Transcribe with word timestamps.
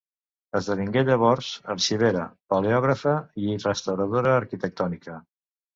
Esdevingué 0.59 1.03
llavors 1.09 1.51
arxivera, 1.75 2.25
paleògrafa, 2.55 3.15
i 3.45 3.55
restauradora 3.69 4.37
arquitectònica. 4.43 5.25